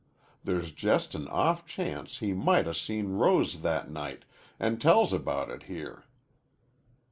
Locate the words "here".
5.69-6.05